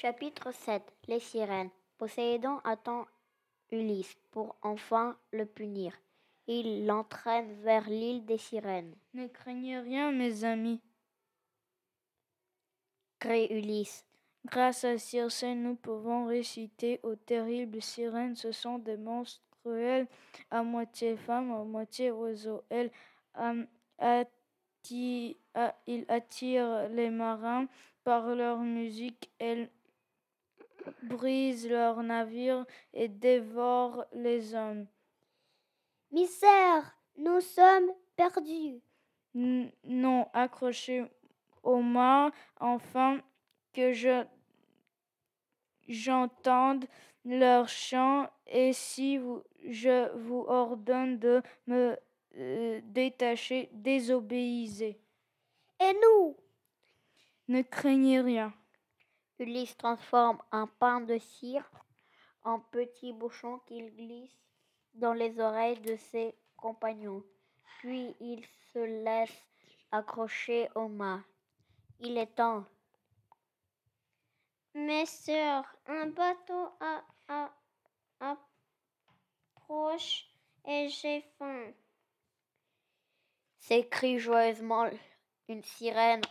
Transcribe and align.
Chapitre 0.00 0.52
7 0.52 0.80
Les 1.08 1.18
sirènes. 1.18 1.70
Poséidon 1.98 2.60
attend 2.62 3.04
Ulysse 3.72 4.16
pour 4.30 4.54
enfin 4.62 5.18
le 5.32 5.44
punir. 5.44 5.92
Il 6.46 6.86
l'entraîne 6.86 7.52
vers 7.64 7.90
l'île 7.90 8.24
des 8.24 8.38
sirènes. 8.38 8.94
Ne 9.14 9.26
craignez 9.26 9.80
rien, 9.80 10.12
mes 10.12 10.44
amis. 10.44 10.80
Crie 13.18 13.48
Ulysse. 13.50 14.06
Grâce 14.44 14.84
à 14.84 14.98
Circé, 14.98 15.56
nous 15.56 15.74
pouvons 15.74 16.26
réciter 16.26 17.00
aux 17.02 17.16
terribles 17.16 17.82
sirènes. 17.82 18.36
Ce 18.36 18.52
sont 18.52 18.78
des 18.78 18.96
monstres 18.96 19.42
cruels, 19.64 20.06
à 20.52 20.62
moitié 20.62 21.16
femmes, 21.16 21.50
à 21.50 21.64
moitié 21.64 22.12
oiseaux. 22.12 22.62
Elles 22.68 22.92
atti- 23.98 25.38
ah, 25.54 25.74
ils 25.88 26.04
attirent 26.06 26.88
les 26.88 27.10
marins 27.10 27.66
par 28.04 28.36
leur 28.36 28.60
musique. 28.60 29.32
Elles 29.40 29.68
brisent 31.02 31.68
leurs 31.68 32.02
navires 32.02 32.64
et 32.92 33.08
dévorent 33.08 34.04
les 34.12 34.54
hommes. 34.54 34.86
Misère, 36.10 36.96
nous 37.16 37.40
sommes 37.40 37.92
perdus. 38.16 38.80
N- 39.34 39.70
Non, 39.84 40.26
accrochez 40.32 41.04
au 41.62 41.80
mât, 41.82 42.30
enfin 42.58 43.20
que 43.72 43.92
je 43.92 44.24
j'entende 45.88 46.84
leur 47.24 47.68
chant, 47.68 48.28
et 48.46 48.72
si 48.72 49.18
vous, 49.18 49.42
je 49.66 50.14
vous 50.16 50.44
ordonne 50.48 51.18
de 51.18 51.42
me 51.66 51.96
euh, 52.36 52.80
détacher, 52.84 53.68
désobéissez. 53.72 54.98
Et 55.80 55.92
nous? 56.02 56.36
Ne 57.48 57.62
craignez 57.62 58.20
rien. 58.20 58.52
Ulysse 59.38 59.76
transforme 59.76 60.42
un 60.50 60.66
pain 60.66 61.00
de 61.00 61.18
cire 61.18 61.70
en 62.42 62.60
petit 62.60 63.12
bouchon 63.12 63.60
qu'il 63.66 63.94
glisse 63.94 64.36
dans 64.94 65.12
les 65.12 65.38
oreilles 65.38 65.80
de 65.80 65.96
ses 65.96 66.34
compagnons. 66.56 67.22
Puis 67.78 68.16
il 68.20 68.44
se 68.72 68.78
laisse 69.04 69.48
accrocher 69.92 70.68
au 70.74 70.88
mât. 70.88 71.22
Il 72.00 72.18
est 72.18 72.34
temps. 72.34 72.64
Mes 74.74 75.06
sœurs, 75.06 75.64
un 75.86 76.06
bateau 76.06 76.68
a, 76.80 77.02
a- 77.28 77.52
approche 79.66 80.26
et 80.66 80.88
j'ai 80.88 81.22
faim. 81.38 81.72
s'écrie 83.58 84.18
joyeusement 84.18 84.88
une 85.48 85.62
sirène 85.62 86.22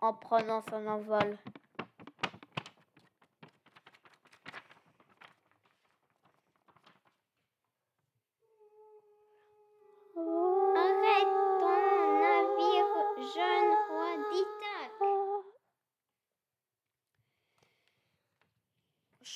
en 0.00 0.14
prenant 0.14 0.62
son 0.62 0.86
envol. 0.86 1.38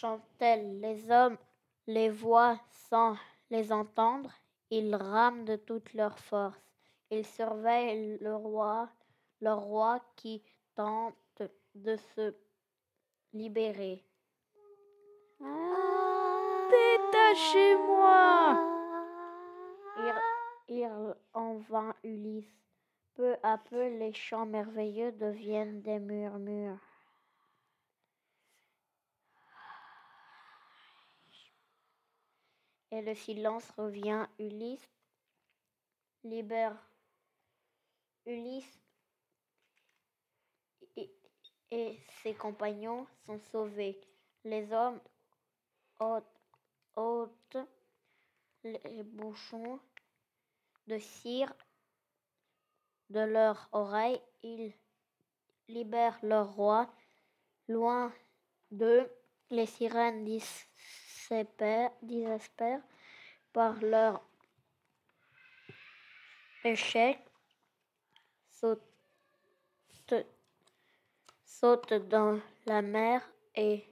Chantent-elles, 0.01 0.81
les 0.81 1.11
hommes 1.11 1.37
les 1.87 2.09
voient 2.09 2.59
sans 2.71 3.17
les 3.51 3.71
entendre, 3.71 4.33
ils 4.71 4.95
rament 4.95 5.45
de 5.45 5.57
toute 5.57 5.93
leur 5.93 6.19
force. 6.19 6.57
Ils 7.11 7.27
surveillent 7.27 8.17
le 8.19 8.35
roi, 8.35 8.89
leur 9.43 9.61
roi 9.61 10.01
qui 10.17 10.43
tente 10.75 11.43
de 11.75 11.97
se 11.97 12.35
libérer. 13.35 14.03
Détachez-moi 16.71 18.59
Il, 19.99 20.15
il 20.77 21.15
en 21.35 21.57
vain 21.59 21.95
Ulysse. 22.05 22.65
Peu 23.13 23.37
à 23.43 23.59
peu, 23.59 23.99
les 23.99 24.15
chants 24.15 24.47
merveilleux 24.47 25.13
deviennent 25.13 25.83
des 25.83 25.99
murmures. 25.99 26.90
Et 32.91 33.03
le 33.03 33.15
silence 33.15 33.71
revient. 33.77 34.27
Ulysse 34.39 34.89
libère. 36.25 36.77
Ulysse 38.27 38.81
et, 41.71 41.99
ses 42.23 42.35
compagnons 42.35 43.07
sont 43.25 43.41
sauvés. 43.53 44.01
Les 44.45 44.73
hommes 44.73 45.01
ôtent, 46.01 47.59
les 48.65 49.03
bouchons 49.05 49.79
de 50.87 50.99
cire 50.99 51.53
de 53.11 53.21
leurs 53.21 53.69
oreilles. 53.73 54.21
Ils 54.43 54.73
libèrent 55.69 56.19
leur 56.23 56.55
roi. 56.55 56.93
Loin 57.69 58.13
d'eux, 58.73 59.09
les 59.51 59.67
sirènes 59.67 60.25
désespèrent, 60.25 60.67
désespèrent 62.03 62.83
par 63.53 63.75
leur 63.83 64.21
échec, 66.65 67.19
sautent, 68.49 68.83
sautent 71.45 71.95
dans 72.09 72.41
la 72.67 72.83
mer 72.83 73.23
et 73.55 73.85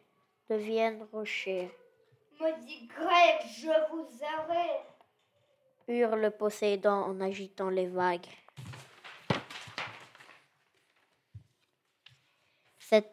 deviennent 0.49 1.07
rochers. 1.13 1.71
Maudit 2.41 2.87
grec, 2.87 3.43
je 3.49 3.91
vous 3.91 4.25
arrête. 4.25 4.87
Hurle 5.89 6.31
Poséidon 6.31 6.91
en 6.91 7.21
agitant 7.21 7.71
les 7.71 7.87
vagues. 7.87 8.29
Cette, 12.79 13.13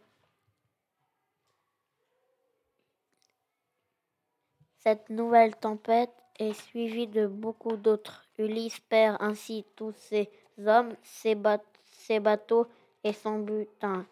cette 4.86 5.10
nouvelle 5.10 5.56
tempête 5.56 6.14
est 6.38 6.54
suivie 6.54 7.08
de 7.08 7.26
beaucoup 7.26 7.76
d'autres. 7.76 8.24
Ulysse 8.38 8.80
perd 8.82 9.18
ainsi 9.20 9.66
tous 9.76 9.94
ses 9.94 10.30
hommes, 10.64 10.94
ses, 11.02 11.34
ba- 11.34 11.64
ses 11.86 12.20
bateaux 12.20 12.68
et 13.04 13.12
son 13.12 13.40
butin. 13.40 14.06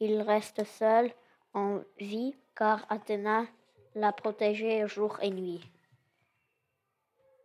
Il 0.00 0.22
reste 0.22 0.64
seul 0.64 1.12
en 1.52 1.80
vie 1.98 2.34
car 2.56 2.86
Athéna 2.88 3.44
l'a 3.94 4.12
protégé 4.12 4.86
jour 4.86 5.18
et 5.20 5.30
nuit. 5.30 5.60